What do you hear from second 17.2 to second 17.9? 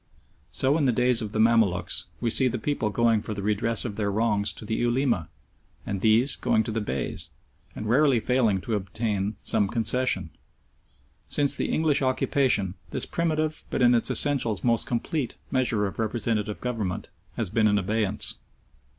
has been in